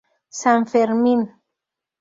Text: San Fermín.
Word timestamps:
San 0.41 0.61
Fermín. 0.71 1.19